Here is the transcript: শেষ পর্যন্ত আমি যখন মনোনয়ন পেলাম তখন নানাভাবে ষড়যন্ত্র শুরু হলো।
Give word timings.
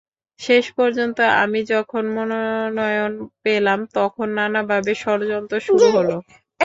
শেষ 0.39 0.65
পর্যন্ত 0.77 1.17
আমি 1.43 1.59
যখন 1.73 2.03
মনোনয়ন 2.15 3.13
পেলাম 3.43 3.79
তখন 3.95 4.27
নানাভাবে 4.37 4.91
ষড়যন্ত্র 5.01 5.55
শুরু 5.67 5.87
হলো। 5.95 6.15